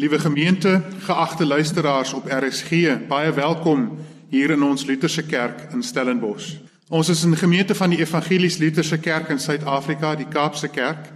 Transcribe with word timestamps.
Liewe 0.00 0.18
gemeente, 0.18 0.82
geagte 0.98 1.46
luisteraars 1.46 2.12
op 2.12 2.24
RSG, 2.24 2.70
baie 3.08 3.32
welkom 3.32 3.98
hier 4.28 4.50
in 4.50 4.62
ons 4.62 4.84
Lutherse 4.84 5.22
Kerk 5.22 5.66
in 5.74 5.82
Stellenbosch. 5.82 6.54
Ons 6.88 7.08
is 7.08 7.24
'n 7.24 7.36
gemeente 7.36 7.74
van 7.74 7.90
die 7.90 7.98
Evangelies 7.98 8.56
Lutherse 8.56 8.98
Kerk 8.98 9.28
in 9.28 9.38
Suid-Afrika, 9.38 10.14
die 10.16 10.28
Kaapse 10.28 10.68
Kerk, 10.68 11.12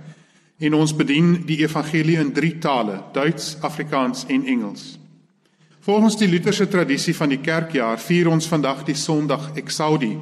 en 0.59 0.75
ons 0.75 0.97
bedien 0.97 1.43
die 1.47 1.59
evangelie 1.59 2.19
in 2.19 2.33
drie 2.33 2.59
tale: 2.59 3.03
Duits, 3.13 3.57
Afrikaans 3.61 4.27
en 4.27 4.45
Engels. 4.47 4.99
Volgens 5.81 6.17
die 6.17 6.29
Lutherse 6.29 6.69
tradisie 6.69 7.17
van 7.17 7.29
die 7.29 7.41
kerkjaar 7.41 8.01
vier 8.01 8.29
ons 8.29 8.47
vandag 8.47 8.85
die 8.85 8.97
Sondag 8.97 9.51
Exaudi. 9.55 10.19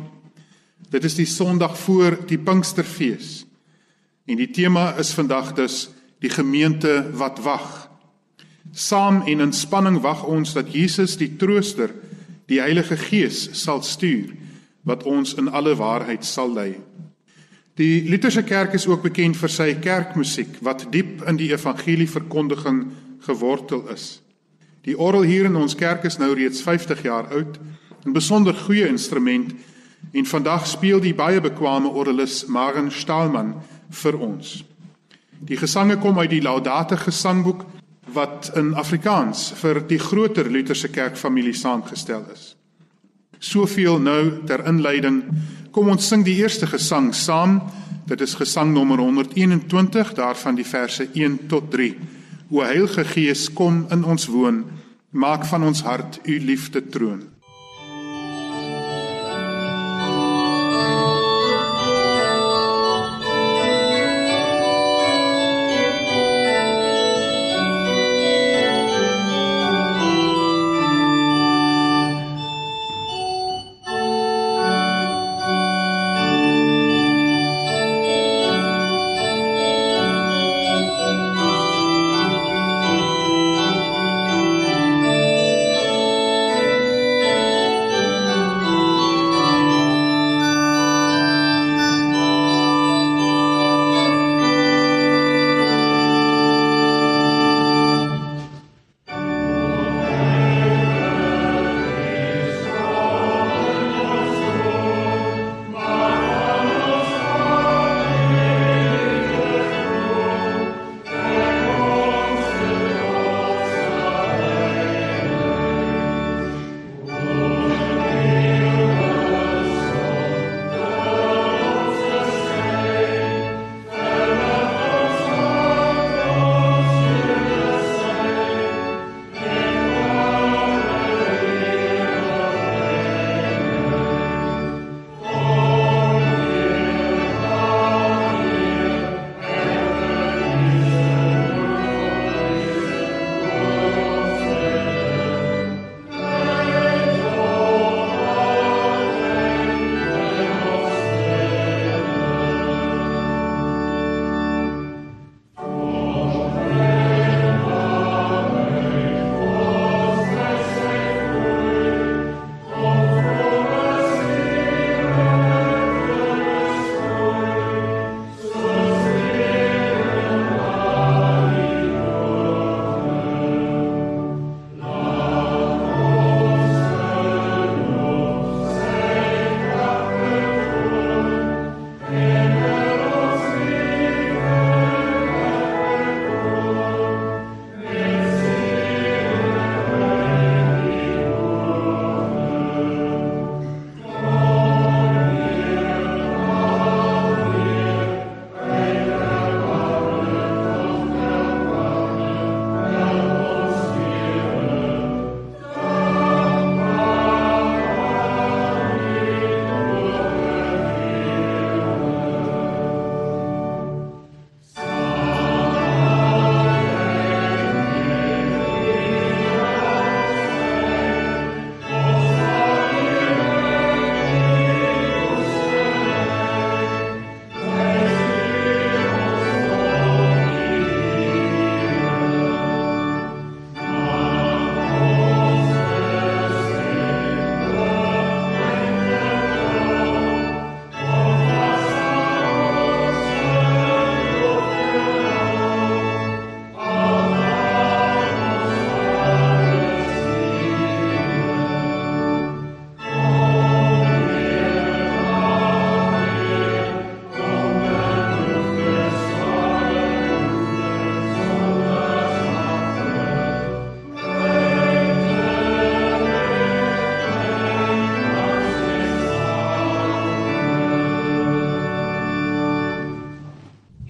Dit 0.90 1.04
is 1.04 1.15
die 1.15 1.26
Sondag 1.26 1.79
voor 1.79 2.18
die 2.26 2.38
Pinksterfees. 2.38 3.46
En 4.24 4.37
die 4.37 4.51
tema 4.51 4.95
is 4.95 5.12
vandag 5.12 5.52
dus 5.52 5.90
die 6.18 6.30
gemeente 6.30 7.10
wat 7.12 7.38
wag. 7.42 7.81
Saam 8.72 9.22
en 9.26 9.40
in 9.40 9.52
spanning 9.52 10.00
wag 10.00 10.24
ons 10.24 10.54
dat 10.56 10.72
Jesus 10.72 11.16
die 11.20 11.36
Trooster, 11.36 11.92
die 12.48 12.60
Heilige 12.60 12.96
Gees 12.96 13.48
sal 13.52 13.82
stuur 13.82 14.32
wat 14.88 15.04
ons 15.04 15.34
in 15.38 15.48
alle 15.48 15.76
waarheid 15.76 16.24
sal 16.24 16.50
lei. 16.52 16.74
Die 17.79 18.09
Lutherse 18.09 18.42
Kerk 18.42 18.74
is 18.74 18.87
ook 18.87 19.02
bekend 19.02 19.37
vir 19.37 19.52
sy 19.52 19.68
kerkmusiek 19.80 20.59
wat 20.64 20.88
diep 20.92 21.23
in 21.29 21.38
die 21.40 21.52
evangelieverkondiging 21.54 22.82
gewortel 23.24 23.87
is. 23.92 24.20
Die 24.82 24.98
orgel 24.98 25.23
hier 25.23 25.46
in 25.46 25.57
ons 25.57 25.76
kerk 25.79 26.04
is 26.04 26.18
nou 26.18 26.32
reeds 26.34 26.62
50 26.64 27.04
jaar 27.07 27.30
oud, 27.30 27.59
'n 28.04 28.12
besonder 28.12 28.54
goeie 28.54 28.88
instrument 28.88 29.54
en 30.12 30.26
vandag 30.26 30.66
speel 30.66 31.01
die 31.01 31.14
baie 31.14 31.40
bekwame 31.40 31.88
orgelis 31.88 32.46
Maren 32.46 32.90
Stahlmann 32.90 33.54
vir 33.90 34.18
ons. 34.18 34.64
Die 35.40 35.57
gesange 35.57 35.96
kom 35.96 36.18
uit 36.18 36.30
die 36.30 36.42
Laudate 36.42 36.96
gesangboek 36.96 37.64
wat 38.13 38.51
in 38.57 38.74
Afrikaans 38.74 39.51
vir 39.60 39.82
die 39.88 39.99
groter 39.99 40.51
Lutherse 40.51 40.88
kerkfamilie 40.93 41.55
saamgestel 41.57 42.24
is. 42.32 42.52
Soveel 43.43 43.99
nou 43.99 44.45
ter 44.46 44.63
inleiding. 44.69 45.23
Kom 45.73 45.88
ons 45.91 46.07
sing 46.09 46.23
die 46.24 46.37
eerste 46.43 46.69
gesang 46.71 47.10
saam. 47.15 47.60
Dit 48.07 48.21
is 48.21 48.37
gesang 48.38 48.73
nommer 48.74 49.01
121 49.02 50.15
daarvan 50.19 50.59
die 50.59 50.66
verse 50.69 51.09
1 51.15 51.46
tot 51.51 51.71
3. 51.73 51.91
O 52.52 52.60
Heilige 52.60 53.04
Gees, 53.09 53.49
kom 53.52 53.87
in 53.91 54.04
ons 54.04 54.29
woon. 54.29 54.65
Maak 55.10 55.47
van 55.49 55.65
ons 55.65 55.82
hart 55.82 56.21
u 56.24 56.38
liefde 56.41 56.85
troon. 56.93 57.32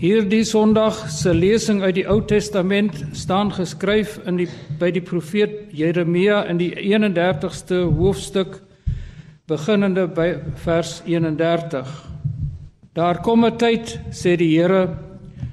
Hierdie 0.02 0.42
Sondag 0.42 0.96
se 1.14 1.30
lesing 1.30 1.78
uit 1.84 1.94
die 1.94 2.08
Ou 2.10 2.16
Testament 2.26 2.96
staan 3.14 3.52
geskryf 3.54 4.16
in 4.26 4.40
die 4.40 4.48
by 4.80 4.88
die 4.90 5.02
profeet 5.06 5.68
Jeremia 5.78 6.40
in 6.50 6.58
die 6.58 6.72
31ste 6.74 7.84
hoofstuk 7.86 8.56
beginnende 9.46 10.08
by 10.10 10.24
vers 10.64 10.96
31. 11.06 11.92
Daar 12.98 13.20
kom 13.22 13.44
'n 13.46 13.56
tyd, 13.56 14.00
sê 14.10 14.34
die 14.36 14.58
Here, 14.58 14.98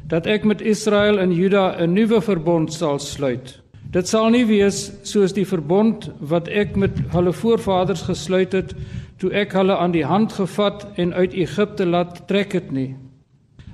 dat 0.07 0.25
ek 0.25 0.43
met 0.43 0.61
Israel 0.61 1.19
en 1.19 1.31
Juda 1.31 1.77
'n 1.77 1.93
nuwe 1.93 2.19
verbond 2.21 2.73
sal 2.73 2.97
sluit. 2.99 3.61
Dit 3.91 4.07
sal 4.07 4.29
nie 4.29 4.45
wees 4.45 4.91
soos 5.03 5.33
die 5.33 5.45
verbond 5.45 6.09
wat 6.19 6.47
ek 6.47 6.75
met 6.75 6.97
hulle 7.11 7.33
voorvaders 7.33 8.01
gesluit 8.01 8.53
het 8.53 8.73
toe 9.17 9.31
ek 9.31 9.53
hulle 9.53 9.77
aan 9.77 9.91
die 9.91 10.05
hand 10.05 10.33
gevat 10.33 10.87
en 10.97 11.13
uit 11.13 11.33
Egipte 11.33 11.85
laat 11.85 12.27
trek 12.27 12.53
het 12.53 12.71
nie. 12.71 12.95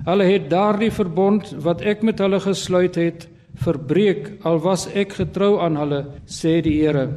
Hulle 0.06 0.26
het 0.28 0.44
daardie 0.50 0.92
verbond 0.94 1.48
wat 1.64 1.80
ek 1.82 2.04
met 2.06 2.20
hulle 2.22 2.38
gesluit 2.38 2.94
het, 2.94 3.26
verbreek 3.58 4.36
al 4.46 4.60
was 4.62 4.86
ek 4.94 5.16
getrou 5.18 5.56
aan 5.64 5.78
hulle, 5.80 6.04
sê 6.30 6.60
die 6.62 6.76
Here. 6.78 7.08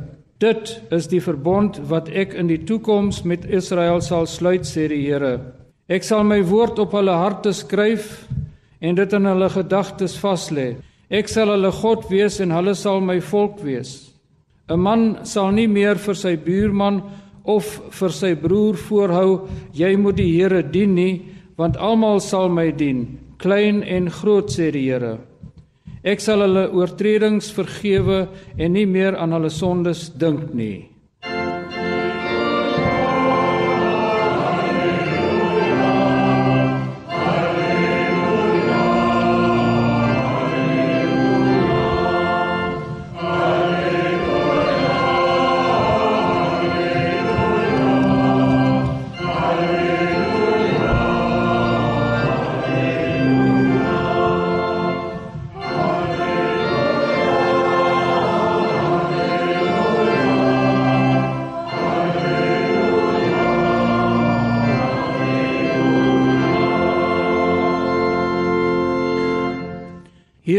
Dit 0.42 0.72
is 0.96 1.10
die 1.12 1.22
verbond 1.22 1.78
wat 1.92 2.10
ek 2.10 2.34
in 2.34 2.50
die 2.50 2.62
toekoms 2.66 3.22
met 3.28 3.46
Israel 3.46 4.02
sal 4.02 4.26
sluit, 4.26 4.66
sê 4.66 4.88
die 4.90 5.04
Here. 5.04 5.38
Ek 5.90 6.06
sal 6.06 6.26
my 6.26 6.40
woord 6.42 6.80
op 6.82 6.96
hulle 6.98 7.14
harte 7.14 7.54
skryf 7.54 8.24
en 8.82 8.98
dit 8.98 9.14
in 9.14 9.28
hulle 9.28 9.50
gedagtes 9.54 10.18
vas 10.24 10.50
lê. 10.50 10.70
Ek 11.10 11.30
sal 11.30 11.54
hulle 11.54 11.72
God 11.76 12.10
wees 12.10 12.40
en 12.42 12.54
hulle 12.56 12.74
sal 12.78 13.02
my 13.06 13.20
volk 13.22 13.62
wees. 13.62 14.14
'n 14.70 14.80
Man 14.80 15.26
sal 15.26 15.52
nie 15.52 15.68
meer 15.68 15.98
vir 15.98 16.16
sy 16.16 16.36
buurman 16.38 17.02
of 17.44 17.66
vir 18.00 18.10
sy 18.14 18.36
broer 18.36 18.78
voorhou 18.78 19.48
jy 19.74 19.96
moet 19.98 20.18
die 20.18 20.32
Here 20.38 20.62
dien 20.64 20.94
nie 20.96 21.39
want 21.60 21.76
almal 21.76 22.22
sal 22.24 22.48
my 22.48 22.70
dien, 22.72 23.04
klein 23.38 23.84
en 23.84 24.08
groot 24.10 24.48
sê 24.48 24.70
die 24.72 24.86
Here. 24.88 25.18
Ek 26.08 26.22
sal 26.24 26.40
hulle 26.46 26.70
oortredings 26.72 27.50
vergewe 27.52 28.22
en 28.56 28.72
nie 28.78 28.86
meer 28.88 29.18
aan 29.20 29.36
hulle 29.36 29.52
sondes 29.52 30.08
dink 30.16 30.54
nie. 30.56 30.88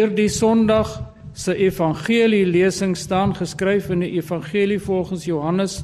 Hierdie 0.00 0.30
Sondag 0.32 0.88
se 1.36 1.52
evangelie 1.52 2.46
lesing 2.46 2.94
staan 2.96 3.34
geskryf 3.36 3.90
in 3.92 4.00
die 4.00 4.14
evangelie 4.16 4.78
volgens 4.80 5.26
Johannes 5.28 5.74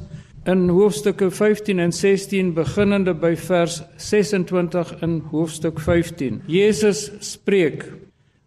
in 0.49 0.63
hoofstukke 0.73 1.27
15 1.29 1.77
en 1.79 1.93
16 1.93 2.49
beginnende 2.57 3.13
by 3.13 3.35
vers 3.37 3.83
26 4.01 4.95
in 5.05 5.19
hoofstuk 5.29 5.77
15. 5.79 6.41
Jesus 6.49 7.11
spreek: 7.19 7.85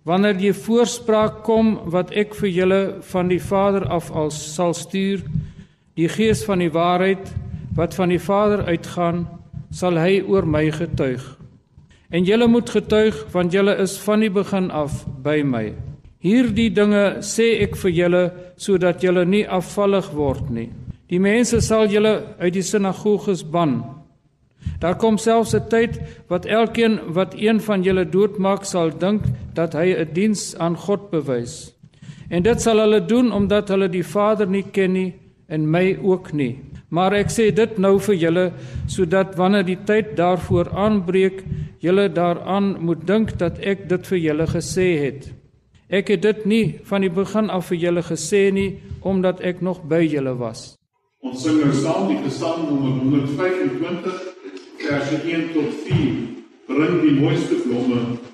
Wanneer 0.02 0.42
jy 0.42 0.50
voorspraak 0.58 1.44
kom 1.46 1.76
wat 1.94 2.10
ek 2.18 2.34
vir 2.40 2.50
julle 2.50 2.82
van 3.12 3.30
die 3.30 3.38
Vader 3.38 3.86
af 3.86 4.10
al 4.10 4.34
sal 4.34 4.74
stuur, 4.74 5.22
die 5.94 6.10
Gees 6.10 6.42
van 6.48 6.66
die 6.66 6.72
waarheid 6.74 7.30
wat 7.78 7.94
van 7.94 8.10
die 8.10 8.18
Vader 8.18 8.66
uitgaan, 8.66 9.28
sal 9.70 10.02
hy 10.02 10.18
oor 10.26 10.50
my 10.50 10.66
getuig. 10.74 11.22
En 12.10 12.24
julle 12.26 12.46
moet 12.46 12.70
getuig 12.70 13.14
want 13.32 13.52
julle 13.52 13.76
is 13.78 13.98
van 14.02 14.20
die 14.20 14.30
begin 14.30 14.70
af 14.70 15.04
by 15.22 15.42
my. 15.46 15.70
Hierdie 16.20 16.70
dinge 16.74 17.22
sê 17.24 17.54
ek 17.64 17.78
vir 17.80 17.94
julle 17.96 18.24
sodat 18.60 19.04
julle 19.04 19.24
nie 19.24 19.46
afvallig 19.46 20.10
word 20.12 20.50
nie. 20.50 20.68
Die 21.08 21.22
mense 21.22 21.62
sal 21.64 21.88
julle 21.90 22.12
uit 22.38 22.52
die 22.54 22.66
sinagoges 22.66 23.44
ban. 23.46 23.80
Daar 24.80 24.98
kom 25.00 25.18
selfs 25.18 25.54
'n 25.54 25.68
tyd 25.70 26.00
wat 26.28 26.46
elkeen 26.46 26.98
wat 27.14 27.34
een 27.34 27.60
van 27.60 27.82
julle 27.82 28.04
doodmaak 28.04 28.64
sal 28.64 28.90
dink 28.90 29.22
dat 29.54 29.72
hy 29.72 29.94
'n 29.94 30.12
diens 30.12 30.56
aan 30.58 30.76
God 30.76 31.10
bewys. 31.10 31.74
En 32.30 32.42
dit 32.42 32.60
sal 32.60 32.78
hulle 32.78 33.00
doen 33.06 33.32
omdat 33.32 33.68
hulle 33.68 33.88
die 33.88 34.04
Vader 34.04 34.46
nie 34.46 34.64
ken 34.72 34.92
nie 34.92 35.14
en 35.48 35.70
my 35.70 35.98
ook 36.02 36.32
nie. 36.32 36.58
Maar 36.90 37.12
ek 37.12 37.30
sê 37.30 37.50
dit 37.54 37.78
nou 37.78 37.98
vir 37.98 38.14
julle 38.14 38.52
sodat 38.86 39.36
wanneer 39.36 39.64
die 39.64 39.78
tyd 39.86 40.16
daarvoor 40.16 40.70
aanbreek, 40.74 41.44
julle 41.80 42.08
daaraan 42.12 42.76
moet 42.80 43.06
dink 43.06 43.38
dat 43.38 43.58
ek 43.58 43.88
dit 43.88 44.06
vir 44.12 44.18
julle 44.18 44.46
gesê 44.46 44.88
het. 45.04 45.30
Ek 45.88 46.12
het 46.12 46.22
dit 46.22 46.44
nie 46.46 46.64
van 46.86 47.02
die 47.02 47.10
begin 47.10 47.50
af 47.50 47.70
vir 47.72 47.80
julle 47.84 48.02
gesê 48.06 48.50
nie 48.54 48.68
omdat 49.02 49.40
ek 49.40 49.62
nog 49.64 49.82
by 49.88 50.04
julle 50.04 50.36
was. 50.38 50.76
Ons 51.20 51.42
sing 51.44 51.58
nou 51.60 51.72
saam 51.76 52.08
die 52.08 52.20
Gesang 52.24 52.68
nommer 52.68 53.00
125 53.02 54.20
vers 54.86 55.10
1 55.18 55.48
tot 55.56 55.74
4. 55.88 56.12
Bring 56.70 57.00
die 57.02 57.16
mooiste 57.18 57.58
blomme 57.64 58.29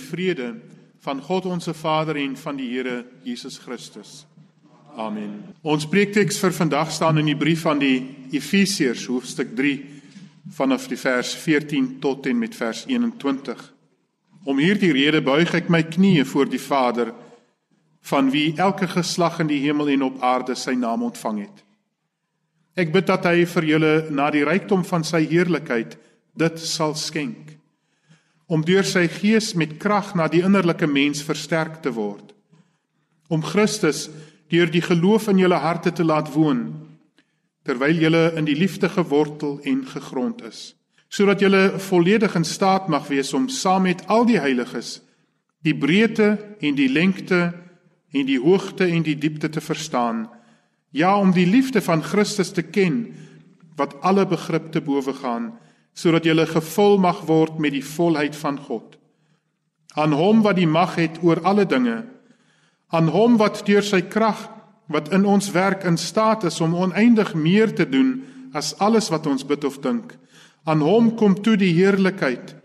vrede 0.00 0.54
van 1.00 1.20
God 1.22 1.46
ons 1.46 1.68
Vader 1.72 2.16
en 2.20 2.36
van 2.36 2.56
die 2.56 2.68
Here 2.68 3.04
Jesus 3.24 3.58
Christus. 3.58 4.26
Amen. 4.96 5.54
Ons 5.62 5.86
preekteks 5.88 6.40
vir 6.42 6.52
vandag 6.52 6.90
staan 6.92 7.20
in 7.22 7.30
die 7.30 7.38
brief 7.38 7.64
aan 7.66 7.80
die 7.80 8.02
Efesiërs 8.34 9.06
hoofstuk 9.08 9.54
3 9.56 9.76
vanaf 10.56 10.88
die 10.90 10.98
vers 10.98 11.34
14 11.38 11.98
tot 12.02 12.26
en 12.26 12.38
met 12.38 12.56
vers 12.56 12.84
21. 12.88 13.60
Om 14.44 14.58
hierdie 14.58 14.92
rede 14.96 15.22
buig 15.22 15.54
ek 15.54 15.70
my 15.70 15.82
knieë 15.86 16.24
voor 16.26 16.50
die 16.50 16.60
Vader 16.60 17.12
van 18.10 18.30
wie 18.32 18.56
elke 18.56 18.88
geslag 18.88 19.38
in 19.44 19.50
die 19.50 19.60
hemel 19.62 19.92
en 19.94 20.08
op 20.08 20.22
aarde 20.24 20.56
sy 20.56 20.74
naam 20.74 21.04
ontvang 21.06 21.44
het. 21.44 21.64
Ek 22.80 22.92
bid 22.92 23.06
dat 23.06 23.28
hy 23.28 23.44
vir 23.44 23.68
julle 23.68 23.94
na 24.10 24.30
die 24.32 24.44
rykdom 24.46 24.84
van 24.88 25.04
sy 25.04 25.22
heerlikheid 25.28 25.96
dit 26.40 26.60
sal 26.64 26.96
skenk 26.96 27.59
om 28.50 28.64
deur 28.66 28.86
sy 28.86 29.06
gees 29.06 29.52
met 29.54 29.76
krag 29.78 30.12
na 30.18 30.26
die 30.28 30.42
innerlike 30.42 30.88
mens 30.90 31.22
versterk 31.22 31.78
te 31.84 31.92
word. 31.94 32.34
Om 33.30 33.44
Christus 33.46 34.08
deur 34.50 34.70
die 34.70 34.82
geloof 34.82 35.28
in 35.30 35.38
julle 35.38 35.60
harte 35.62 35.92
te 35.94 36.04
laat 36.04 36.32
woon 36.34 36.64
terwyl 37.64 37.98
julle 38.02 38.24
in 38.40 38.48
die 38.48 38.56
liefde 38.56 38.88
gewortel 38.90 39.58
en 39.68 39.84
gegrond 39.86 40.42
is 40.48 40.74
sodat 41.10 41.42
julle 41.42 41.78
volledig 41.82 42.36
in 42.38 42.46
staat 42.46 42.86
mag 42.88 43.08
wees 43.10 43.32
om 43.34 43.48
saam 43.50 43.82
met 43.88 44.02
al 44.06 44.26
die 44.26 44.38
heiliges 44.42 45.00
die 45.66 45.74
breedte 45.76 46.32
en 46.60 46.78
die 46.78 46.88
lengte 46.90 47.40
en 48.10 48.26
die 48.26 48.38
hoogte 48.42 48.86
en 48.86 49.04
die 49.06 49.14
diepte 49.18 49.48
te 49.48 49.60
verstaan. 49.60 50.24
Ja 50.90 51.14
om 51.18 51.30
die 51.32 51.46
liefde 51.46 51.82
van 51.84 52.02
Christus 52.02 52.50
te 52.50 52.62
ken 52.62 53.04
wat 53.78 54.00
alle 54.02 54.26
begrip 54.26 54.72
te 54.72 54.80
bowe 54.82 55.14
gaan 55.14 55.52
sodat 56.00 56.24
jy 56.24 56.46
gevul 56.48 56.96
mag 56.98 57.26
word 57.28 57.58
met 57.60 57.74
die 57.76 57.84
volheid 57.84 58.36
van 58.36 58.56
God. 58.58 58.96
Aan 59.98 60.14
hom 60.16 60.40
wat 60.46 60.56
die 60.56 60.68
mag 60.70 60.96
het 60.96 61.18
oor 61.22 61.42
alle 61.44 61.66
dinge, 61.68 62.04
aan 62.88 63.10
hom 63.12 63.36
wat 63.40 63.64
deur 63.66 63.84
sy 63.84 64.00
krag 64.08 64.48
wat 64.90 65.12
in 65.14 65.26
ons 65.28 65.52
werk 65.54 65.84
in 65.86 65.98
staat 66.00 66.46
is 66.48 66.60
om 66.60 66.74
oneindig 66.74 67.34
meer 67.34 67.74
te 67.74 67.86
doen 67.86 68.22
as 68.56 68.72
alles 68.82 69.10
wat 69.12 69.28
ons 69.30 69.44
bid 69.46 69.64
of 69.64 69.78
dink. 69.84 70.16
Aan 70.66 70.82
hom 70.82 71.12
kom 71.16 71.36
toe 71.38 71.56
die 71.60 71.74
heerlikheid 71.76 72.56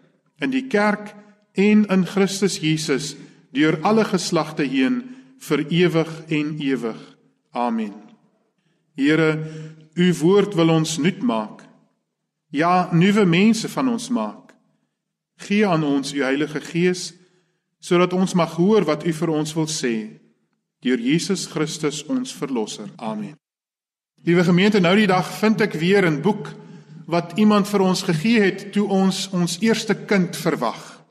in 0.41 0.53
die 0.53 0.65
kerk 0.71 1.13
en 1.53 1.85
in 1.91 2.07
Christus 2.09 2.57
Jesus 2.63 3.13
deur 3.55 3.77
alle 3.83 4.05
geslagte 4.07 4.65
heen 4.65 5.03
vir 5.45 5.65
ewig 5.69 6.11
en 6.33 6.55
ewig. 6.59 6.97
Amen. 7.53 7.93
Here, 8.95 9.37
u 9.95 10.11
woord 10.21 10.55
wil 10.57 10.73
ons 10.73 10.97
nuut 10.97 11.21
maak 11.23 11.64
ja, 12.55 12.89
nuwe 12.91 13.25
mense 13.25 13.69
van 13.69 13.89
ons 13.89 14.09
maak. 14.09 14.53
Gee 15.43 15.67
aan 15.67 15.83
ons 15.83 16.13
u 16.13 16.23
Heilige 16.23 16.61
Gees 16.63 17.13
sodat 17.85 18.13
ons 18.17 18.33
mag 18.33 18.55
hoor 18.57 18.85
wat 18.87 19.03
u 19.05 19.11
vir 19.13 19.29
ons 19.29 19.51
wil 19.53 19.67
sê 19.69 19.95
deur 20.81 21.01
Jesus 21.01 21.45
Christus 21.49 22.03
ons 22.09 22.33
verlosser. 22.33 22.87
Amen. 22.97 23.35
Liewe 24.25 24.43
gemeente, 24.43 24.79
nou 24.81 24.95
die 24.97 25.09
dag 25.09 25.27
vind 25.39 25.61
ek 25.61 25.77
weer 25.77 26.05
'n 26.05 26.21
boek 26.21 26.49
wat 27.05 27.37
iemand 27.37 27.67
vir 27.67 27.81
ons 27.81 28.01
gegee 28.01 28.41
het 28.41 28.71
toe 28.73 28.87
ons 28.89 29.29
ons 29.33 29.57
eerste 29.61 29.95
kind 29.95 30.35
verwag. 30.35 31.03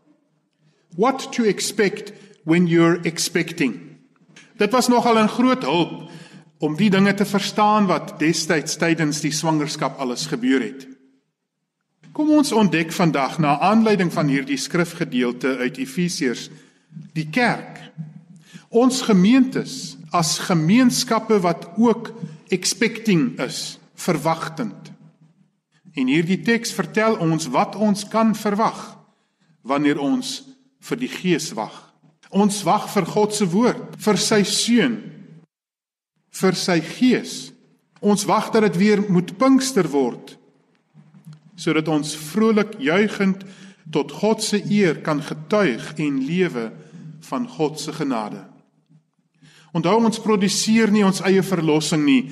What 0.96 1.32
to 1.32 1.44
expect 1.44 2.12
when 2.44 2.66
you're 2.66 3.00
expecting. 3.04 3.98
Dit 4.56 4.72
was 4.72 4.88
nogal 4.88 5.18
'n 5.18 5.28
groot 5.28 5.62
hulp 5.62 6.10
om 6.58 6.76
die 6.76 6.90
dinge 6.90 7.14
te 7.14 7.24
verstaan 7.24 7.86
wat 7.86 8.18
destyds 8.18 8.76
tydens 8.76 9.20
die 9.20 9.32
swangerskap 9.32 9.98
alles 9.98 10.26
gebeur 10.26 10.60
het. 10.60 10.93
Kom 12.14 12.28
ons 12.30 12.52
ontdek 12.54 12.92
vandag 12.94 13.40
na 13.42 13.56
aanleiding 13.59 14.12
van 14.14 14.28
hierdie 14.30 14.59
skrifgedeelte 14.61 15.56
uit 15.59 15.80
Efesiërs 15.83 16.44
die 17.11 17.26
kerk. 17.26 17.80
Ons 18.71 19.00
gemeentes 19.02 19.97
as 20.14 20.37
gemeenskappe 20.47 21.40
wat 21.42 21.66
ook 21.75 22.12
expecting 22.54 23.33
is, 23.42 23.80
verwagtend. 23.99 24.92
En 25.99 26.06
hierdie 26.06 26.38
teks 26.47 26.71
vertel 26.76 27.18
ons 27.18 27.49
wat 27.50 27.75
ons 27.75 28.06
kan 28.06 28.30
verwag 28.38 28.78
wanneer 29.66 29.99
ons 29.99 30.37
vir 30.87 31.02
die 31.02 31.11
Gees 31.11 31.50
wag. 31.59 31.75
Ons 32.30 32.62
wag 32.62 32.87
vir 32.94 33.11
God 33.11 33.35
se 33.35 33.50
woord, 33.50 33.99
vir 33.99 34.23
sy 34.23 34.44
seun, 34.47 35.00
vir 36.30 36.62
sy 36.62 36.78
Gees. 36.94 37.50
Ons 37.99 38.23
wag 38.30 38.52
dat 38.54 38.68
dit 38.68 38.80
weer 38.85 39.02
moet 39.11 39.35
Pinkster 39.35 39.90
word 39.90 40.37
sodat 41.56 41.88
ons 41.88 42.16
vrolik 42.32 42.75
juigend 42.82 43.44
tot 43.92 44.12
God 44.12 44.42
se 44.42 44.58
eer 44.70 45.00
kan 45.04 45.23
getuig 45.23 45.92
en 46.00 46.18
lewe 46.26 46.70
van 47.28 47.46
God 47.49 47.80
se 47.80 47.92
genade. 47.92 48.42
Onthou 49.75 49.96
ons 50.04 50.23
produseer 50.23 50.92
nie 50.94 51.04
ons 51.04 51.23
eie 51.26 51.42
verlossing 51.42 52.04
nie. 52.06 52.23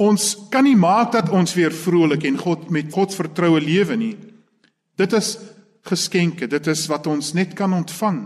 Ons 0.00 0.34
kan 0.52 0.64
nie 0.64 0.76
maak 0.76 1.14
dat 1.16 1.30
ons 1.32 1.54
weer 1.56 1.72
vrolik 1.72 2.26
en 2.28 2.36
God 2.40 2.68
met 2.70 2.92
God 2.92 3.14
vertroue 3.16 3.60
lewe 3.60 3.96
nie. 3.96 4.14
Dit 5.00 5.16
is 5.16 5.38
geskenke, 5.88 6.46
dit 6.46 6.66
is 6.68 6.84
wat 6.92 7.08
ons 7.08 7.32
net 7.34 7.54
kan 7.56 7.72
ontvang. 7.72 8.20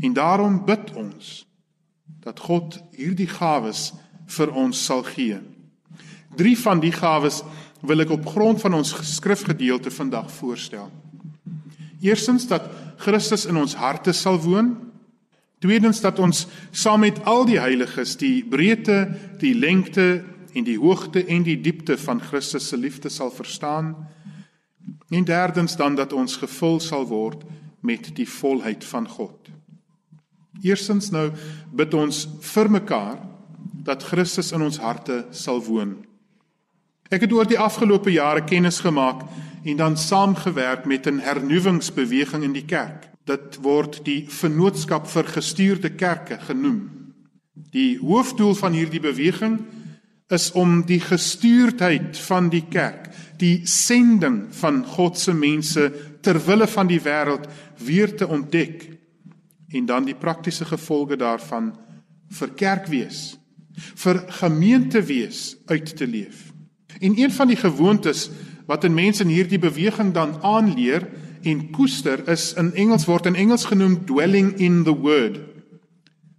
En 0.00 0.16
daarom 0.16 0.62
bid 0.64 0.92
ons 0.96 1.44
dat 2.24 2.40
God 2.40 2.78
hierdie 2.96 3.28
gawes 3.28 3.90
vir 4.36 4.52
ons 4.56 4.84
sal 4.86 5.04
gee. 5.04 5.40
Drie 6.36 6.56
van 6.58 6.80
die 6.80 6.92
gawes 6.94 7.42
wil 7.80 8.04
ek 8.04 8.12
op 8.14 8.26
grond 8.26 8.60
van 8.60 8.74
ons 8.80 8.92
skrifgedeelte 9.14 9.90
vandag 9.90 10.30
voorstel. 10.32 10.90
Eerstens 12.00 12.46
dat 12.48 12.68
Christus 13.00 13.46
in 13.48 13.56
ons 13.56 13.74
harte 13.76 14.12
sal 14.12 14.40
woon. 14.40 14.74
Tweedens 15.60 16.00
dat 16.00 16.18
ons 16.18 16.46
saam 16.72 17.04
met 17.04 17.20
al 17.28 17.44
die 17.48 17.60
heiliges 17.60 18.16
die 18.20 18.44
breedte, 18.44 19.08
die 19.40 19.54
lengte 19.54 20.24
en 20.56 20.64
die 20.64 20.78
hoogte 20.80 21.24
en 21.24 21.44
die 21.44 21.58
diepte 21.60 21.98
van 22.00 22.20
Christus 22.20 22.68
se 22.68 22.76
liefde 22.76 23.08
sal 23.12 23.30
verstaan. 23.30 23.94
En 25.10 25.24
derdens 25.24 25.76
dan 25.76 25.94
dat 25.94 26.12
ons 26.12 26.36
gevul 26.40 26.80
sal 26.80 27.06
word 27.06 27.44
met 27.80 28.12
die 28.16 28.28
volheid 28.28 28.84
van 28.84 29.08
God. 29.08 29.36
Eerstens 30.62 31.10
nou 31.10 31.30
bid 31.72 31.94
ons 31.94 32.26
vir 32.52 32.68
mekaar 32.70 33.20
dat 33.84 34.04
Christus 34.04 34.52
in 34.52 34.62
ons 34.62 34.80
harte 34.80 35.24
sal 35.30 35.62
woon. 35.64 35.96
Ek 37.10 37.24
het 37.26 37.32
oor 37.34 37.48
die 37.50 37.58
afgelope 37.58 38.12
jare 38.14 38.44
kennis 38.46 38.78
gemaak 38.84 39.24
en 39.66 39.76
dan 39.76 39.96
saamgewerk 39.98 40.84
met 40.86 41.06
'n 41.06 41.18
hernuwingsbeweging 41.18 42.42
in 42.44 42.52
die 42.52 42.64
kerk. 42.64 43.08
Dit 43.26 43.58
word 43.62 44.04
die 44.04 44.26
vennootskap 44.28 45.06
vir 45.06 45.24
gestuurde 45.24 45.90
kerke 45.90 46.38
genoem. 46.38 46.90
Die 47.70 47.98
hoofdoel 47.98 48.54
van 48.54 48.72
hierdie 48.72 49.00
beweging 49.00 49.58
is 50.28 50.52
om 50.52 50.86
die 50.86 51.00
gestuurdheid 51.00 52.18
van 52.18 52.48
die 52.48 52.64
kerk, 52.68 53.08
die 53.36 53.66
sending 53.66 54.54
van 54.54 54.84
God 54.84 55.18
se 55.18 55.34
mense 55.34 55.92
ter 56.20 56.38
wille 56.46 56.66
van 56.66 56.86
die 56.86 57.00
wêreld 57.00 57.48
weer 57.78 58.16
te 58.16 58.28
ontdek 58.28 58.86
en 59.72 59.86
dan 59.86 60.04
die 60.04 60.14
praktiese 60.14 60.64
gevolge 60.64 61.16
daarvan 61.16 61.74
vir 62.28 62.48
kerkwees, 62.48 63.38
vir 63.94 64.24
gemeentewees 64.28 65.56
uit 65.66 65.96
te 65.96 66.06
leef. 66.06 66.49
En 67.00 67.18
een 67.18 67.32
van 67.32 67.48
die 67.48 67.56
gewoontes 67.56 68.30
wat 68.66 68.84
'n 68.84 68.94
mens 68.94 69.20
in 69.20 69.28
hierdie 69.28 69.58
beweging 69.58 70.12
dan 70.12 70.42
aanleer 70.42 71.08
en 71.42 71.70
koester 71.70 72.28
is 72.28 72.52
in 72.52 72.74
Engels 72.74 73.04
word 73.04 73.26
in 73.26 73.34
Engels 73.34 73.64
genoem 73.64 74.04
dwelling 74.04 74.58
in 74.58 74.84
the 74.84 74.96
word. 74.96 75.40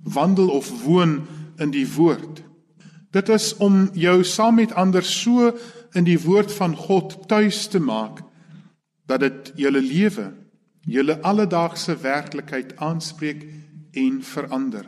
Wandel 0.03 0.49
of 0.49 0.83
woon 0.83 1.27
in 1.57 1.69
die 1.69 1.93
woord. 1.93 2.43
Dit 3.11 3.29
is 3.29 3.57
om 3.57 3.89
jou 3.93 4.23
saam 4.23 4.55
met 4.55 4.73
ander 4.73 5.03
so 5.03 5.57
in 5.93 6.03
die 6.03 6.19
woord 6.21 6.53
van 6.53 6.75
God 6.75 7.27
tuis 7.27 7.67
te 7.67 7.79
maak 7.79 8.21
dat 9.05 9.19
dit 9.19 9.51
julle 9.55 9.81
lewe, 9.81 10.33
julle 10.81 11.21
alledaagse 11.21 11.97
werklikheid 11.97 12.77
aanspreek 12.77 13.47
en 13.91 14.23
verander. 14.23 14.85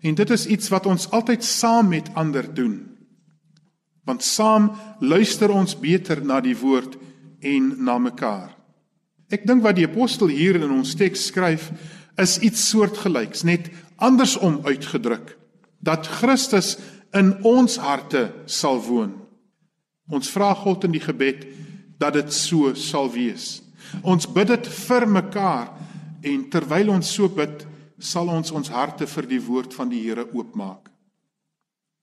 En 0.00 0.14
dit 0.14 0.30
is 0.30 0.46
iets 0.46 0.68
wat 0.68 0.86
ons 0.86 1.10
altyd 1.10 1.44
saam 1.44 1.88
met 1.88 2.10
ander 2.14 2.54
doen 2.54 2.87
want 4.08 4.24
saam 4.24 4.70
luister 5.04 5.52
ons 5.52 5.76
beter 5.76 6.22
na 6.24 6.40
die 6.40 6.56
woord 6.56 6.96
en 7.44 7.74
na 7.84 7.98
mekaar. 8.00 8.54
Ek 9.28 9.44
dink 9.46 9.62
wat 9.62 9.76
die 9.76 9.86
apostel 9.86 10.32
hier 10.32 10.56
in 10.56 10.72
ons 10.72 10.94
teks 10.96 11.28
skryf 11.28 11.68
is 12.18 12.38
iets 12.42 12.64
soortgelyks, 12.70 13.44
net 13.44 13.68
andersom 14.00 14.62
uitgedruk, 14.66 15.36
dat 15.84 16.08
Christus 16.18 16.76
in 17.14 17.34
ons 17.46 17.76
harte 17.82 18.28
sal 18.50 18.80
woon. 18.88 19.12
Ons 20.08 20.30
vra 20.32 20.54
God 20.56 20.88
in 20.88 20.96
die 20.96 21.04
gebed 21.04 21.44
dat 22.00 22.16
dit 22.16 22.32
so 22.32 22.72
sal 22.78 23.10
wees. 23.12 23.58
Ons 24.02 24.26
bid 24.26 24.48
dit 24.50 24.70
vir 24.88 25.06
mekaar 25.08 25.68
en 26.26 26.46
terwyl 26.50 26.94
ons 26.96 27.12
so 27.14 27.28
bid, 27.28 27.64
sal 27.98 28.30
ons 28.32 28.52
ons 28.54 28.70
harte 28.72 29.06
vir 29.10 29.28
die 29.28 29.42
woord 29.42 29.74
van 29.76 29.90
die 29.92 30.00
Here 30.06 30.24
oopmaak. 30.32 30.88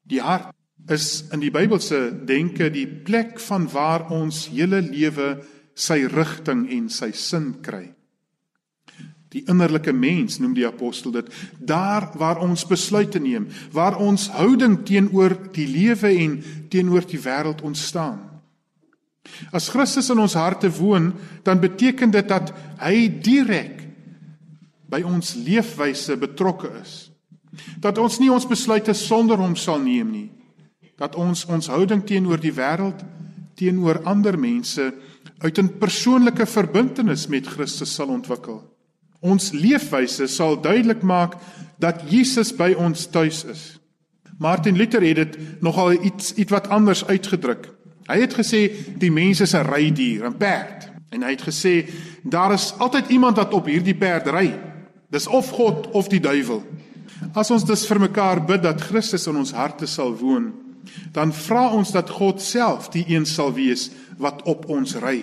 Die 0.06 0.22
hart 0.22 0.54
is 0.92 1.25
in 1.34 1.42
die 1.42 1.51
Bybelse 1.54 2.12
denke 2.27 2.70
die 2.74 2.88
plek 2.88 3.39
van 3.48 3.65
waar 3.72 4.10
ons 4.13 4.46
hele 4.54 4.82
lewe 4.86 5.36
sy 5.75 6.06
rigting 6.12 6.65
en 6.72 6.89
sy 6.94 7.12
sin 7.18 7.56
kry. 7.65 7.89
Die 9.34 9.44
innerlike 9.51 9.92
mens 9.92 10.38
noem 10.39 10.54
die 10.56 10.68
apostel 10.68 11.12
dit, 11.18 11.32
daar 11.60 12.12
waar 12.15 12.39
ons 12.46 12.63
besluite 12.70 13.20
neem, 13.20 13.50
waar 13.75 13.98
ons 14.00 14.30
houding 14.38 14.77
teenoor 14.88 15.36
die 15.56 15.68
lewe 15.68 16.13
en 16.13 16.38
teenoor 16.72 17.08
die 17.10 17.20
wêreld 17.20 17.65
ontstaan. 17.65 18.22
As 19.51 19.72
Christus 19.74 20.12
in 20.13 20.22
ons 20.22 20.38
harte 20.38 20.70
woon, 20.77 21.10
dan 21.44 21.60
beteken 21.60 22.13
dit 22.13 22.30
dat 22.30 22.54
hy 22.80 23.10
direk 23.10 23.82
by 24.88 25.01
ons 25.04 25.34
leefwyse 25.36 26.15
betrokke 26.22 26.70
is. 26.80 26.96
Dat 27.82 27.98
ons 28.00 28.20
nie 28.22 28.30
ons 28.32 28.46
besluite 28.48 28.94
sonder 28.96 29.42
hom 29.42 29.58
sal 29.60 29.82
neem 29.82 30.12
nie. 30.13 30.30
Dat 30.98 31.16
ons 31.16 31.46
ons 31.46 31.68
houding 31.68 32.04
teenoor 32.08 32.40
die 32.40 32.54
wêreld, 32.54 33.04
teenoor 33.56 34.02
ander 34.04 34.40
mense 34.40 34.94
uit 35.40 35.58
'n 35.60 35.78
persoonlike 35.80 36.46
verbintenis 36.46 37.28
met 37.28 37.48
Christus 37.48 37.94
sal 37.94 38.08
ontwikkel. 38.08 38.63
Ons 39.19 39.52
leefwyse 39.52 40.28
sal 40.28 40.62
duidelik 40.62 41.02
maak 41.02 41.36
dat 41.80 42.02
Jesus 42.10 42.56
by 42.56 42.74
ons 42.78 43.06
tuis 43.06 43.43
is. 43.43 43.80
Martin 44.38 44.76
Luther 44.76 45.02
het 45.02 45.15
dit 45.15 45.62
nogal 45.62 45.91
iets 45.91 46.34
iets 46.34 46.52
wat 46.52 46.67
anders 46.67 47.06
uitgedruk. 47.06 47.72
Hy 48.06 48.19
het 48.19 48.34
gesê 48.34 48.69
die 49.00 49.12
mens 49.12 49.41
is 49.41 49.54
'n 49.54 49.65
rydier, 49.65 50.28
'n 50.28 50.38
perd. 50.38 50.89
En 51.10 51.24
hy 51.24 51.30
het 51.30 51.41
gesê 51.41 51.89
daar 52.24 52.54
is 52.54 52.74
altyd 52.78 53.10
iemand 53.10 53.38
wat 53.38 53.54
op 53.54 53.65
hierdie 53.65 53.96
perd 53.96 54.28
ry. 54.28 54.60
Dis 55.10 55.28
of 55.28 55.50
God 55.50 55.91
of 55.91 56.08
die 56.08 56.19
duiwel. 56.19 56.63
As 57.34 57.52
ons 57.52 57.65
dus 57.65 57.86
vir 57.88 58.00
mekaar 58.00 58.46
bid 58.46 58.63
dat 58.63 58.82
Christus 58.82 59.28
in 59.28 59.36
ons 59.36 59.52
harte 59.52 59.86
sal 59.86 60.15
woon, 60.17 60.54
dan 61.15 61.34
vra 61.34 61.69
ons 61.76 61.91
dat 61.95 62.10
God 62.10 62.41
self 62.41 62.89
die 62.93 63.06
een 63.08 63.26
sal 63.26 63.54
wees 63.54 63.89
wat 64.17 64.43
op 64.50 64.67
ons 64.69 64.95
ry 65.04 65.19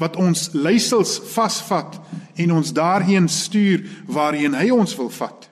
wat 0.00 0.16
ons 0.16 0.50
leiersels 0.56 1.18
vasvat 1.34 1.98
en 2.40 2.52
ons 2.52 2.72
daarheen 2.72 3.28
stuur 3.28 3.84
waarheen 4.08 4.56
hy 4.56 4.70
ons 4.74 4.96
wil 4.96 5.12
vat 5.12 5.48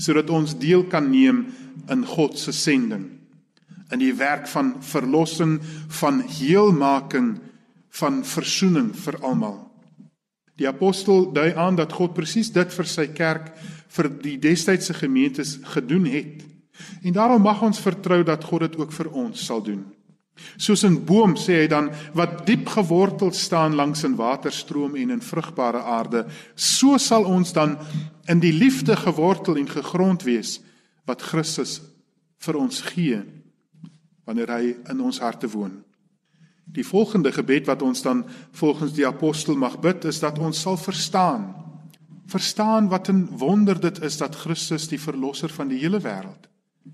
sodat 0.00 0.30
ons 0.30 0.56
deel 0.58 0.86
kan 0.88 1.10
neem 1.10 1.46
in 1.90 2.04
God 2.06 2.38
se 2.38 2.52
sending 2.56 3.08
in 3.90 4.02
die 4.02 4.14
werk 4.14 4.46
van 4.48 4.76
verlossing 4.86 5.58
van 6.00 6.22
heelmaking 6.22 7.34
van 7.98 8.20
verzoening 8.24 8.92
vir 8.94 9.18
almal. 9.26 9.58
Die 10.60 10.68
apostel 10.68 11.30
dui 11.34 11.50
aan 11.58 11.78
dat 11.78 11.92
God 11.96 12.14
presies 12.14 12.52
dit 12.54 12.74
vir 12.76 12.86
sy 12.86 13.08
kerk 13.16 13.50
vir 13.90 14.08
die 14.22 14.36
destydse 14.38 14.94
gemeentes 14.94 15.56
gedoen 15.72 16.06
het 16.10 16.44
en 17.02 17.12
daarom 17.12 17.42
mag 17.42 17.62
ons 17.62 17.80
vertrou 17.80 18.22
dat 18.22 18.44
God 18.44 18.60
dit 18.60 18.76
ook 18.76 18.92
vir 18.92 19.10
ons 19.12 19.46
sal 19.46 19.62
doen 19.62 19.84
Soos 20.56 20.84
'n 20.84 21.04
boom 21.04 21.36
sê 21.36 21.62
hy 21.62 21.66
dan 21.66 21.90
wat 22.14 22.46
diep 22.46 22.68
gewortel 22.68 23.32
staan 23.32 23.74
langs 23.74 24.04
'n 24.04 24.16
waterstroom 24.16 24.96
en 24.96 25.10
in 25.10 25.22
vrugbare 25.22 25.82
aarde, 25.82 26.26
so 26.54 26.98
sal 26.98 27.24
ons 27.24 27.52
dan 27.52 27.78
in 28.26 28.40
die 28.40 28.52
liefde 28.52 28.96
gewortel 28.96 29.56
en 29.56 29.68
gegrond 29.68 30.22
wees 30.22 30.60
wat 31.06 31.22
Christus 31.22 31.80
vir 32.38 32.56
ons 32.56 32.80
gee 32.80 33.22
wanneer 34.24 34.48
hy 34.48 34.76
in 34.90 35.00
ons 35.00 35.18
harte 35.18 35.48
woon. 35.48 35.84
Die 36.64 36.86
volgende 36.86 37.32
gebed 37.32 37.66
wat 37.66 37.82
ons 37.82 38.02
dan 38.02 38.24
volgens 38.52 38.92
die 38.92 39.06
apostel 39.06 39.56
mag 39.56 39.80
bid 39.80 40.04
is 40.04 40.20
dat 40.20 40.38
ons 40.38 40.60
sal 40.60 40.76
verstaan. 40.76 41.54
Verstaan 42.26 42.88
wat 42.88 43.08
'n 43.08 43.28
wonder 43.30 43.80
dit 43.80 44.02
is 44.02 44.16
dat 44.16 44.36
Christus 44.36 44.88
die 44.88 45.00
verlosser 45.00 45.48
van 45.48 45.68
die 45.68 45.78
hele 45.78 46.00
wêreld 46.00 46.49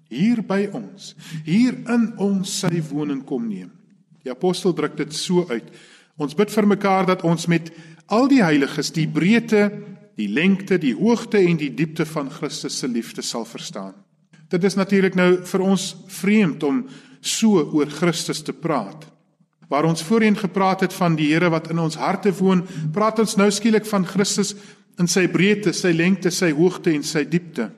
hier 0.09 0.43
by 0.47 0.69
ons, 0.77 1.15
hier 1.45 1.77
in 1.93 2.11
ons 2.23 2.61
sy 2.63 2.81
woning 2.91 3.25
kom 3.27 3.49
neem. 3.49 3.71
Die 4.27 4.33
apostel 4.33 4.75
druk 4.75 4.97
dit 4.99 5.13
so 5.15 5.47
uit. 5.51 5.67
Ons 6.19 6.35
bid 6.35 6.51
vir 6.51 6.67
mekaar 6.67 7.07
dat 7.07 7.25
ons 7.27 7.47
met 7.51 7.71
al 8.11 8.29
die 8.31 8.43
heiliges 8.43 8.93
die 8.95 9.07
breedte, 9.09 9.69
die 10.17 10.29
lengte, 10.33 10.79
die 10.81 10.95
hoogte 10.97 11.39
en 11.43 11.59
die 11.61 11.73
diepte 11.77 12.07
van 12.09 12.31
Christus 12.33 12.79
se 12.81 12.89
liefde 12.89 13.23
sal 13.23 13.45
verstaan. 13.45 13.95
Dit 14.49 14.65
is 14.65 14.79
natuurlik 14.79 15.17
nou 15.19 15.43
vir 15.45 15.65
ons 15.67 15.91
vreemd 16.21 16.63
om 16.65 16.85
so 17.21 17.61
oor 17.75 17.91
Christus 17.91 18.43
te 18.47 18.55
praat. 18.55 19.05
Waar 19.69 19.89
ons 19.89 20.05
voorheen 20.07 20.37
gepraat 20.39 20.85
het 20.87 20.95
van 20.95 21.17
die 21.19 21.33
Here 21.33 21.51
wat 21.51 21.71
in 21.71 21.83
ons 21.83 21.99
harte 21.99 22.31
woon, 22.39 22.63
praat 22.95 23.19
ons 23.19 23.35
nou 23.37 23.51
skielik 23.51 23.87
van 23.91 24.07
Christus 24.07 24.55
in 25.01 25.11
sy 25.11 25.27
breedte, 25.29 25.75
sy 25.75 25.91
lengte, 25.93 26.31
sy 26.31 26.53
hoogte 26.55 26.95
en 26.95 27.03
sy 27.05 27.25
diepte. 27.29 27.69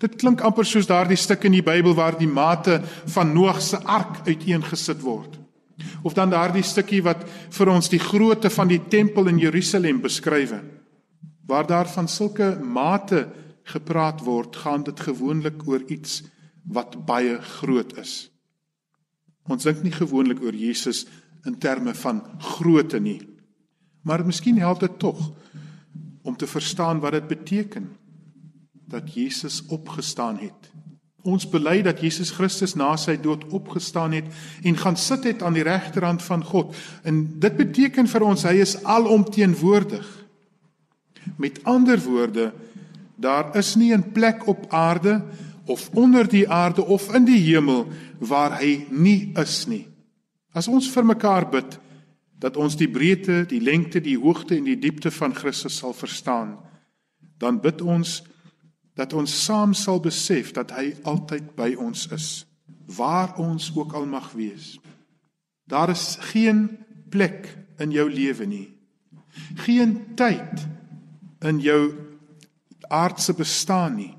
Dit 0.00 0.16
klink 0.20 0.40
amper 0.44 0.66
soos 0.68 0.88
daardie 0.88 1.18
stuk 1.20 1.44
in 1.48 1.56
die 1.56 1.64
Bybel 1.64 1.94
waar 1.96 2.16
die 2.18 2.28
mate 2.28 2.80
van 3.12 3.32
Noag 3.34 3.60
se 3.62 3.80
ark 3.84 4.22
uiteengesit 4.26 5.02
word. 5.04 5.36
Of 6.02 6.14
dan 6.16 6.32
daardie 6.32 6.64
stukkie 6.64 7.02
wat 7.04 7.26
vir 7.52 7.70
ons 7.72 7.90
die 7.92 8.00
grootte 8.00 8.50
van 8.52 8.70
die 8.70 8.80
tempel 8.88 9.28
in 9.28 9.40
Jerusalem 9.40 10.00
beskryf. 10.04 10.54
Waar 11.46 11.66
daar 11.68 11.88
van 11.92 12.08
sulke 12.08 12.54
mate 12.60 13.26
gepraat 13.66 14.22
word, 14.24 14.56
gaan 14.56 14.86
dit 14.86 15.00
gewoonlik 15.00 15.66
oor 15.68 15.84
iets 15.92 16.22
wat 16.72 16.96
baie 17.06 17.36
groot 17.58 17.92
is. 18.00 18.30
Ons 19.46 19.66
dink 19.66 19.84
nie 19.84 19.94
gewoonlik 19.94 20.40
oor 20.42 20.56
Jesus 20.56 21.04
in 21.46 21.58
terme 21.62 21.94
van 21.94 22.22
grootte 22.56 22.98
nie. 23.00 23.20
Maar 24.06 24.24
miskien 24.26 24.58
help 24.58 24.80
dit 24.80 24.98
tog 24.98 25.20
om 26.26 26.36
te 26.36 26.46
verstaan 26.46 27.00
wat 27.02 27.14
dit 27.18 27.28
beteken 27.28 27.90
dat 28.86 29.14
Jesus 29.14 29.62
opgestaan 29.66 30.38
het. 30.38 30.70
Ons 31.26 31.48
bely 31.50 31.80
dat 31.82 32.00
Jesus 32.00 32.30
Christus 32.30 32.76
na 32.78 32.92
sy 32.96 33.16
dood 33.18 33.42
opgestaan 33.54 34.14
het 34.14 34.28
en 34.62 34.78
gaan 34.78 34.96
sit 34.96 35.24
het 35.26 35.42
aan 35.42 35.56
die 35.58 35.66
regterhand 35.66 36.22
van 36.22 36.44
God. 36.44 36.76
En 37.02 37.24
dit 37.42 37.56
beteken 37.56 38.06
vir 38.06 38.22
ons 38.22 38.46
hy 38.46 38.54
is 38.62 38.76
alomteenwoordig. 38.84 40.06
Met 41.42 41.58
ander 41.66 41.98
woorde, 42.04 42.52
daar 43.18 43.50
is 43.58 43.74
nie 43.74 43.92
'n 43.92 44.12
plek 44.12 44.46
op 44.46 44.66
aarde 44.70 45.24
of 45.66 45.90
onder 45.94 46.28
die 46.28 46.48
aarde 46.48 46.84
of 46.84 47.14
in 47.14 47.24
die 47.24 47.40
hemel 47.40 47.88
waar 48.18 48.58
hy 48.60 48.86
nie 48.90 49.32
is 49.34 49.66
nie. 49.66 49.86
As 50.54 50.68
ons 50.68 50.90
vir 50.90 51.04
mekaar 51.04 51.50
bid 51.50 51.78
dat 52.38 52.56
ons 52.56 52.76
die 52.76 52.88
breedte, 52.88 53.44
die 53.48 53.60
lengte, 53.60 54.00
die 54.00 54.18
hoogte 54.18 54.56
en 54.56 54.64
die 54.64 54.78
diepte 54.78 55.10
van 55.10 55.34
Christus 55.34 55.76
sal 55.76 55.92
verstaan, 55.92 56.58
dan 57.38 57.60
bid 57.60 57.82
ons 57.82 58.22
dat 58.96 59.12
ons 59.12 59.32
saam 59.44 59.74
sal 59.76 60.00
besef 60.00 60.54
dat 60.56 60.72
hy 60.72 60.94
altyd 61.04 61.52
by 61.56 61.74
ons 61.78 62.06
is 62.16 62.46
waar 62.96 63.34
ons 63.42 63.72
ook 63.74 63.92
al 63.98 64.06
mag 64.06 64.30
wees. 64.32 64.76
Daar 65.66 65.90
is 65.90 66.16
geen 66.30 66.78
plek 67.10 67.50
in 67.82 67.90
jou 67.90 68.06
lewe 68.10 68.46
nie. 68.46 68.68
Geen 69.66 70.14
tyd 70.14 70.62
in 71.42 71.58
jou 71.60 71.94
aardse 72.88 73.34
bestaan 73.34 73.98
nie. 73.98 74.12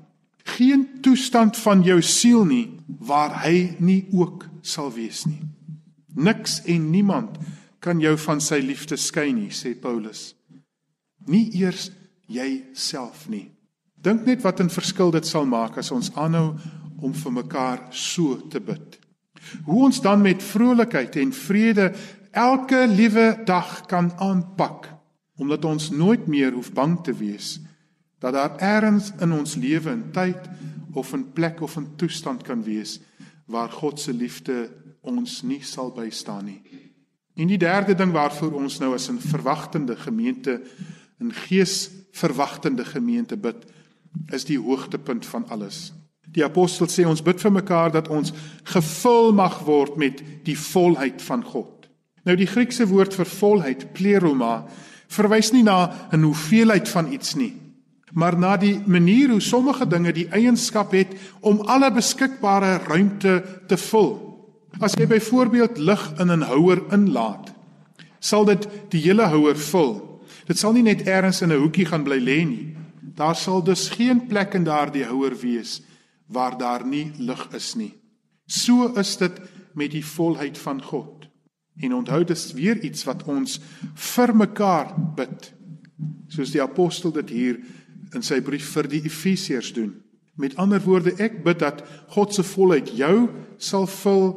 Geen 0.44 1.00
toestand 1.00 1.56
van 1.56 1.82
jou 1.82 2.02
siel 2.02 2.44
nie 2.44 2.66
waar 2.86 3.40
hy 3.42 3.74
nie 3.78 4.06
ook 4.12 4.46
sal 4.62 4.92
wees 4.92 5.24
nie. 5.24 5.40
Niks 6.14 6.60
en 6.64 6.90
niemand 6.90 7.38
kan 7.80 8.00
jou 8.00 8.16
van 8.18 8.40
sy 8.40 8.60
liefde 8.64 8.96
skei 9.00 9.32
nie, 9.32 9.50
sê 9.54 9.74
Paulus. 9.78 10.34
Nie 11.26 11.48
eers 11.56 11.90
jouself 12.26 13.28
nie. 13.28 13.48
Dink 14.02 14.26
net 14.26 14.42
wat 14.42 14.60
'n 14.60 14.70
verskil 14.70 15.10
dit 15.10 15.26
sal 15.26 15.46
maak 15.46 15.78
as 15.78 15.90
ons 15.90 16.14
aanhou 16.14 16.56
om 17.00 17.14
vir 17.14 17.32
mekaar 17.32 17.86
so 17.90 18.36
te 18.48 18.60
bid. 18.60 18.98
Hoe 19.64 19.84
ons 19.84 20.00
dan 20.00 20.22
met 20.22 20.42
vrolikheid 20.42 21.16
en 21.16 21.32
vrede 21.32 21.94
elke 22.32 22.86
liewe 22.86 23.42
dag 23.44 23.86
kan 23.86 24.12
aanpak 24.18 24.88
omdat 25.38 25.64
ons 25.64 25.90
nooit 25.90 26.26
meer 26.26 26.52
hoef 26.52 26.72
bang 26.72 26.98
te 27.04 27.12
wees 27.12 27.60
dat 28.18 28.32
daar 28.32 28.58
ergens 28.58 29.12
in 29.20 29.32
ons 29.32 29.54
lewe 29.54 29.90
'n 29.90 30.10
tyd 30.12 30.48
of 30.92 31.14
'n 31.14 31.32
plek 31.32 31.60
of 31.60 31.76
'n 31.76 31.94
toestand 31.96 32.42
kan 32.42 32.62
wees 32.62 33.00
waar 33.46 33.70
God 33.70 34.00
se 34.00 34.12
liefde 34.12 34.70
ons 35.00 35.42
nie 35.42 35.62
sal 35.62 35.92
bystaan 35.92 36.44
nie. 36.44 36.62
En 37.34 37.46
die 37.46 37.58
derde 37.58 37.94
ding 37.94 38.12
waarvoor 38.12 38.52
ons 38.52 38.78
nou 38.78 38.94
as 38.94 39.08
'n 39.08 39.18
verwagtende 39.18 39.96
gemeente, 39.96 40.60
'n 41.20 41.32
geesverwagtende 41.32 42.84
gemeente 42.84 43.36
bid, 43.36 43.66
is 44.32 44.44
die 44.44 44.58
hoogtepunt 44.58 45.26
van 45.26 45.44
alles. 45.48 45.92
Die 46.28 46.44
apostel 46.44 46.88
sê 46.92 47.06
ons 47.08 47.24
bid 47.24 47.40
vir 47.40 47.52
mekaar 47.52 47.92
dat 47.94 48.08
ons 48.12 48.34
gevul 48.68 49.32
mag 49.32 49.62
word 49.64 49.96
met 49.96 50.20
die 50.44 50.56
volheid 50.58 51.22
van 51.24 51.42
God. 51.44 51.88
Nou 52.28 52.36
die 52.36 52.48
Griekse 52.48 52.84
woord 52.90 53.14
vir 53.16 53.28
volheid, 53.38 53.86
pleroma, 53.96 54.66
verwys 55.08 55.52
nie 55.52 55.62
na 55.62 56.08
'n 56.12 56.22
hoeveelheid 56.22 56.88
van 56.88 57.12
iets 57.12 57.34
nie, 57.34 57.54
maar 58.12 58.38
na 58.38 58.56
die 58.56 58.80
manier 58.86 59.30
hoe 59.30 59.40
sommige 59.40 59.86
dinge 59.86 60.12
die 60.12 60.28
eienskap 60.28 60.92
het 60.92 61.16
om 61.40 61.60
alle 61.60 61.90
beskikbare 61.90 62.78
ruimte 62.86 63.44
te 63.66 63.76
vul. 63.76 64.28
As 64.80 64.94
jy 64.94 65.06
byvoorbeeld 65.06 65.78
lig 65.78 66.12
in 66.20 66.30
'n 66.30 66.42
houer 66.42 66.82
inlaat, 66.92 67.54
sal 68.20 68.44
dit 68.44 68.68
die 68.90 69.00
hele 69.00 69.26
houer 69.26 69.56
vul. 69.56 70.20
Dit 70.46 70.58
sal 70.58 70.72
nie 70.72 70.82
net 70.82 71.06
eers 71.06 71.42
in 71.42 71.52
'n 71.52 71.60
hoekie 71.60 71.86
gaan 71.86 72.04
bly 72.04 72.18
lê 72.18 72.44
nie. 72.44 72.76
Daar 73.14 73.36
sal 73.36 73.62
dus 73.64 73.88
geen 73.88 74.26
plek 74.26 74.54
in 74.54 74.64
daardie 74.64 75.04
houer 75.04 75.36
wees 75.40 75.80
waar 76.26 76.58
daar 76.58 76.86
nie 76.86 77.12
lig 77.18 77.48
is 77.56 77.74
nie. 77.74 77.94
So 78.46 78.92
is 79.00 79.16
dit 79.16 79.40
met 79.74 79.90
die 79.90 80.04
volheid 80.04 80.58
van 80.58 80.82
God. 80.82 81.28
En 81.80 81.94
onthou 81.94 82.24
dis 82.24 82.52
weer 82.52 82.80
iets 82.84 83.04
wat 83.08 83.24
ons 83.24 83.60
vir 83.94 84.34
mekaar 84.36 84.92
bid. 85.16 85.54
soos 86.28 86.52
die 86.52 86.62
apostel 86.62 87.12
dit 87.16 87.30
hier 87.32 87.58
in 88.14 88.22
sy 88.24 88.40
brief 88.44 88.68
vir 88.76 88.88
die 88.90 89.02
Efesiërs 89.08 89.72
doen. 89.76 89.96
Met 90.38 90.56
ander 90.60 90.80
woorde, 90.84 91.16
ek 91.18 91.42
bid 91.44 91.58
dat 91.58 91.82
God 92.14 92.34
se 92.34 92.44
volheid 92.46 92.92
jou 92.94 93.28
sal 93.58 93.88
vul 93.90 94.28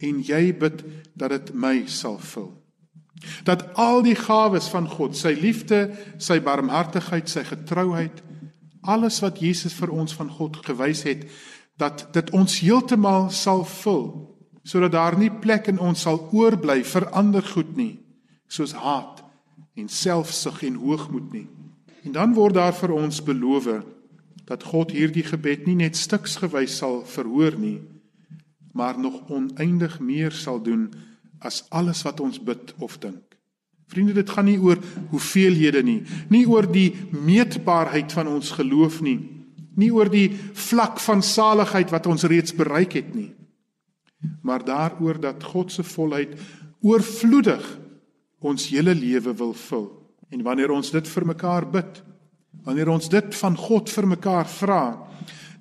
en 0.00 0.22
jy 0.24 0.54
bid 0.56 0.80
dat 1.14 1.34
dit 1.34 1.52
my 1.54 1.84
sal 1.90 2.16
vul. 2.32 2.52
Dat 3.46 3.66
al 3.80 4.02
die 4.04 4.16
gawes 4.18 4.68
van 4.68 4.88
God, 4.90 5.16
sy 5.16 5.32
liefde, 5.38 5.88
sy 6.18 6.40
barmhartigheid, 6.44 7.28
sy 7.30 7.44
getrouheid, 7.46 8.22
alles 8.84 9.20
wat 9.24 9.40
Jesus 9.40 9.72
vir 9.78 9.94
ons 9.94 10.14
van 10.14 10.28
God 10.30 10.58
gewys 10.66 11.04
het, 11.08 11.24
dat 11.80 12.06
dit 12.14 12.30
ons 12.36 12.60
heeltemal 12.62 13.30
sal 13.34 13.64
vul 13.80 14.06
sodat 14.64 14.94
daar 14.94 15.16
nie 15.20 15.28
plek 15.28 15.66
in 15.68 15.76
ons 15.82 16.06
sal 16.06 16.22
oorbly 16.32 16.78
vir 16.88 17.04
ander 17.12 17.44
goed 17.44 17.74
nie 17.76 17.98
soos 18.48 18.72
haat 18.78 19.20
en 19.76 19.88
selfsug 19.90 20.62
en 20.62 20.78
hoogmoed 20.78 21.32
nie. 21.34 21.46
En 22.06 22.14
dan 22.14 22.34
word 22.36 22.54
daar 22.54 22.74
vir 22.76 22.94
ons 22.94 23.18
beloof 23.24 23.66
dat 24.46 24.62
God 24.70 24.92
hierdie 24.94 25.24
gebed 25.26 25.66
nie 25.66 25.76
net 25.82 25.98
stuksgewys 25.98 26.78
sal 26.78 27.02
verhoor 27.08 27.56
nie, 27.58 27.80
maar 28.72 28.98
nog 28.98 29.30
oneindig 29.32 29.98
meer 30.00 30.32
sal 30.32 30.60
doen 30.62 30.92
as 31.44 31.62
alles 31.70 32.02
wat 32.06 32.20
ons 32.24 32.40
bid 32.40 32.74
of 32.82 32.98
dink. 33.02 33.22
Vriende, 33.92 34.16
dit 34.16 34.30
gaan 34.30 34.48
nie 34.48 34.58
oor 34.58 34.80
hoeveelhede 35.12 35.82
nie, 35.84 36.00
nie 36.32 36.44
oor 36.48 36.66
die 36.66 36.90
meetbaarheid 37.12 38.12
van 38.16 38.30
ons 38.32 38.54
geloof 38.56 39.02
nie, 39.04 39.18
nie 39.76 39.90
oor 39.92 40.08
die 40.08 40.30
vlak 40.56 41.00
van 41.02 41.22
saligheid 41.22 41.92
wat 41.92 42.08
ons 42.08 42.24
reeds 42.30 42.54
bereik 42.56 42.96
het 42.96 43.12
nie, 43.14 43.30
maar 44.42 44.64
daaroor 44.64 45.20
dat 45.20 45.44
God 45.44 45.72
se 45.74 45.84
volheid 45.84 46.32
oorvloedig 46.84 47.64
ons 48.44 48.68
hele 48.72 48.94
lewe 48.96 49.32
wil 49.36 49.52
vul. 49.56 49.86
En 50.32 50.42
wanneer 50.44 50.72
ons 50.72 50.90
dit 50.92 51.08
vir 51.08 51.26
mekaar 51.28 51.66
bid, 51.70 52.00
wanneer 52.64 52.90
ons 52.92 53.08
dit 53.12 53.36
van 53.40 53.56
God 53.56 53.92
vir 53.92 54.08
mekaar 54.16 54.48
vra, 54.48 54.82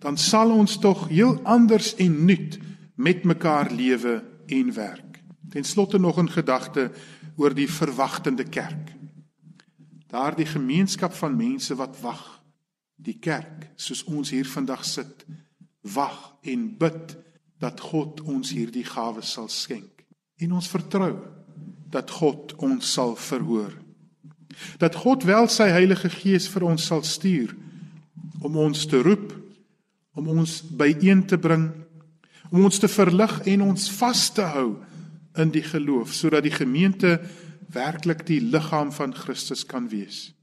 dan 0.04 0.20
sal 0.20 0.52
ons 0.52 0.78
tog 0.84 1.08
heel 1.12 1.38
anders 1.48 1.94
en 2.04 2.16
nuut 2.28 2.60
met 2.96 3.24
mekaar 3.28 3.72
lewe 3.72 4.20
en 4.52 4.74
werk. 4.76 5.03
Ten 5.54 5.64
slotte 5.64 6.00
nog 6.00 6.18
'n 6.18 6.30
gedagte 6.30 6.92
oor 7.36 7.54
die 7.54 7.70
verwagtende 7.72 8.44
kerk. 8.44 8.94
Daardie 10.08 10.46
gemeenskap 10.46 11.14
van 11.14 11.36
mense 11.36 11.76
wat 11.76 12.00
wag, 12.02 12.44
die 12.96 13.20
kerk, 13.20 13.70
soos 13.76 14.04
ons 14.04 14.30
hier 14.30 14.46
vandag 14.46 14.86
sit, 14.86 15.26
wag 15.82 16.36
en 16.42 16.78
bid 16.78 17.18
dat 17.60 17.80
God 17.80 18.22
ons 18.22 18.52
hierdie 18.52 18.86
gawes 18.86 19.32
sal 19.32 19.48
skenk. 19.48 20.06
En 20.38 20.52
ons 20.52 20.68
vertrou 20.68 21.18
dat 21.90 22.12
God 22.12 22.56
ons 22.56 22.94
sal 22.94 23.16
verhoor. 23.16 23.74
Dat 24.78 24.96
God 24.96 25.24
wel 25.24 25.48
sy 25.48 25.70
Heilige 25.70 26.10
Gees 26.10 26.48
vir 26.48 26.64
ons 26.64 26.86
sal 26.86 27.04
stuur 27.04 27.56
om 28.42 28.58
ons 28.58 28.86
te 28.86 29.02
roep, 29.02 29.34
om 30.14 30.28
ons 30.28 30.62
byeen 30.62 31.26
te 31.26 31.38
bring, 31.38 31.72
om 32.50 32.64
ons 32.64 32.80
te 32.80 32.88
verlig 32.88 33.42
en 33.46 33.62
ons 33.62 33.92
vas 33.92 34.34
te 34.34 34.42
hou 34.42 34.84
in 35.38 35.52
die 35.54 35.64
geloof 35.66 36.14
sodat 36.14 36.46
die 36.46 36.54
gemeente 36.54 37.20
werklik 37.74 38.26
die 38.28 38.42
liggaam 38.42 38.92
van 38.94 39.16
Christus 39.16 39.66
kan 39.66 39.90
wees. 39.90 40.34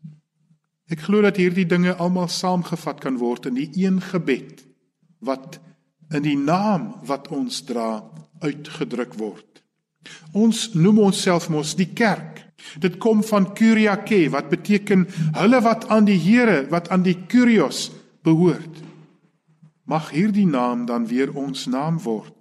Ek 0.91 1.05
glo 1.07 1.23
dat 1.23 1.39
hierdie 1.39 1.69
dinge 1.71 1.95
almal 2.03 2.29
saamgevat 2.29 2.99
kan 3.05 3.21
word 3.21 3.47
in 3.47 3.59
die 3.59 3.71
een 3.79 4.01
gebed 4.03 4.65
wat 5.23 5.61
in 6.11 6.25
die 6.27 6.39
naam 6.39 6.97
wat 7.07 7.29
ons 7.31 7.63
dra 7.69 8.03
uitgedruk 8.43 9.15
word. 9.21 9.63
Ons 10.35 10.73
noem 10.75 10.99
onsself 11.11 11.47
mos 11.53 11.77
die 11.79 11.93
kerk. 11.95 12.41
Dit 12.83 12.99
kom 12.99 13.23
van 13.25 13.53
Kyriake 13.55 14.25
wat 14.35 14.51
beteken 14.51 15.07
hulle 15.39 15.61
wat 15.63 15.87
aan 15.93 16.09
die 16.09 16.19
Here, 16.19 16.65
wat 16.73 16.91
aan 16.91 17.05
die 17.07 17.17
Kyrios 17.31 17.91
behoort. 18.27 18.83
Mag 19.87 20.11
hierdie 20.11 20.49
naam 20.49 20.87
dan 20.87 21.07
weer 21.07 21.31
ons 21.37 21.69
naam 21.71 22.01
word 22.03 22.41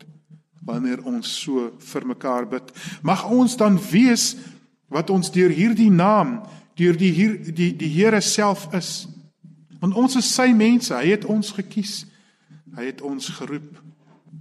wanneer 0.70 1.02
ons 1.08 1.32
so 1.42 1.72
vir 1.92 2.08
mekaar 2.08 2.48
bid. 2.50 2.72
Mag 3.02 3.26
ons 3.30 3.58
dan 3.58 3.80
weet 3.90 4.38
wat 4.90 5.10
ons 5.14 5.32
deur 5.34 5.54
hierdie 5.54 5.92
naam, 5.94 6.40
deur 6.80 6.98
die 6.98 7.12
hier 7.14 7.36
die 7.44 7.72
die 7.78 7.92
Here 7.92 8.22
self 8.22 8.68
is. 8.74 9.08
Want 9.80 9.96
ons 9.96 10.18
is 10.20 10.30
sy 10.34 10.50
mense, 10.56 10.94
hy 10.96 11.14
het 11.14 11.28
ons 11.30 11.54
gekies. 11.56 12.04
Hy 12.76 12.90
het 12.92 13.04
ons 13.06 13.30
geroep. 13.40 13.78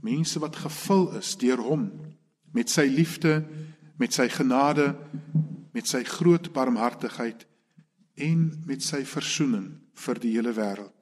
Mense 0.02 0.40
wat 0.42 0.56
gevul 0.56 1.08
is 1.18 1.34
deur 1.40 1.60
hom 1.62 1.88
met 2.54 2.70
sy 2.70 2.86
liefde, 2.90 3.42
met 3.98 4.14
sy 4.14 4.28
genade, 4.32 4.92
met 5.74 5.86
sy 5.86 6.02
groot 6.06 6.48
barmhartigheid 6.54 7.44
en 8.18 8.48
met 8.66 8.82
sy 8.82 9.04
verzoening 9.06 9.68
vir 9.98 10.22
die 10.22 10.32
hele 10.36 10.54
wêreld. 10.56 10.94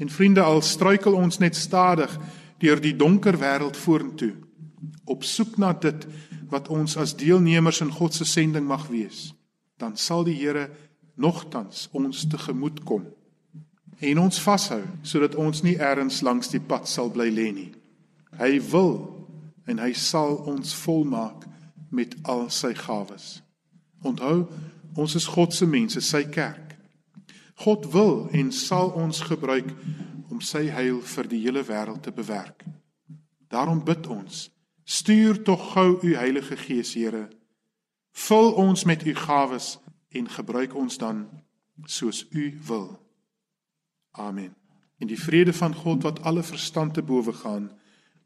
En 0.00 0.10
vriende, 0.12 0.42
al 0.42 0.62
struikel 0.64 1.16
ons 1.16 1.38
net 1.38 1.56
stadig 1.56 2.12
deur 2.62 2.80
die 2.80 2.96
donker 2.96 3.38
wêreld 3.40 3.76
vorentoe 3.76 4.34
op 5.06 5.24
soek 5.24 5.56
na 5.58 5.72
dit 5.72 6.06
wat 6.50 6.68
ons 6.72 6.96
as 6.96 7.14
deelnemers 7.18 7.80
in 7.82 7.92
God 7.94 8.14
se 8.14 8.26
sending 8.26 8.66
mag 8.66 8.86
wees, 8.90 9.32
dan 9.78 9.96
sal 9.96 10.24
die 10.26 10.36
Here 10.38 10.68
nogtans 11.16 11.88
ons 11.96 12.26
tegemoet 12.30 12.82
kom 12.86 13.06
en 14.00 14.18
ons 14.20 14.40
vashou 14.44 14.82
sodat 15.06 15.36
ons 15.40 15.62
nie 15.64 15.76
ergens 15.80 16.20
langs 16.26 16.50
die 16.52 16.60
pad 16.60 16.88
sal 16.88 17.10
bly 17.12 17.30
lê 17.32 17.48
nie. 17.52 17.70
Hy 18.36 18.58
wil 18.70 18.92
en 19.66 19.80
hy 19.80 19.92
sal 19.96 20.36
ons 20.50 20.74
volmaak 20.84 21.46
met 21.90 22.14
al 22.28 22.46
sy 22.52 22.74
gawes. 22.76 23.40
Onthou, 24.04 24.44
ons 24.96 25.16
is 25.16 25.26
God 25.32 25.54
se 25.56 25.66
mense, 25.66 26.00
sy 26.04 26.26
kerk. 26.28 26.76
God 27.64 27.88
wil 27.94 28.26
en 28.36 28.52
sal 28.52 28.92
ons 29.00 29.22
gebruik 29.24 29.72
om 30.30 30.40
sy 30.40 30.66
heil 30.72 31.00
vir 31.02 31.28
die 31.30 31.40
hele 31.44 31.62
wêreld 31.64 32.02
te 32.02 32.12
bewerk. 32.12 32.64
Daarom 33.48 33.84
bid 33.84 34.06
ons: 34.06 34.50
Stuur 34.84 35.42
tog 35.42 35.72
gou 35.72 35.98
u 36.02 36.14
Heilige 36.16 36.56
Gees, 36.56 36.94
Here. 36.94 37.28
Vul 38.12 38.52
ons 38.52 38.84
met 38.84 39.06
u 39.06 39.14
gawes 39.14 39.78
en 40.08 40.28
gebruik 40.28 40.74
ons 40.74 40.98
dan 40.98 41.26
soos 41.84 42.26
u 42.30 42.58
wil. 42.66 42.98
Amen. 44.10 44.54
En 44.98 45.06
die 45.06 45.20
vrede 45.20 45.52
van 45.52 45.74
God 45.74 46.02
wat 46.02 46.22
alle 46.22 46.42
verstand 46.42 46.94
te 46.94 47.02
bowe 47.02 47.32
gaan, 47.32 47.70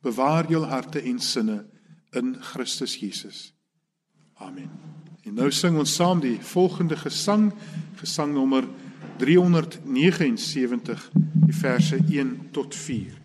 bewaar 0.01 0.51
jou 0.51 0.65
harte 0.65 1.03
en 1.03 1.19
sinne 1.19 1.67
in 2.11 2.37
Christus 2.43 2.97
Jesus. 2.97 3.55
Amen. 4.35 4.71
En 5.23 5.35
nou 5.35 5.51
sing 5.53 5.77
ons 5.79 5.95
saam 5.95 6.21
die 6.21 6.39
volgende 6.41 6.97
gesang, 6.97 7.51
gesang 8.01 8.33
nommer 8.35 8.69
379, 9.21 11.11
die 11.47 11.53
verse 11.53 11.97
1 12.09 12.49
tot 12.53 12.75
4. 12.75 13.20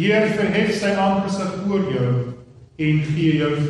Die 0.00 0.06
Heer 0.08 0.30
verhef 0.32 0.70
sy 0.80 0.94
aangesig 0.96 1.56
oor 1.68 1.82
jou 1.92 2.12
en 2.80 3.00
gee 3.04 3.34
jou 3.36 3.50
vrede. 3.52 3.69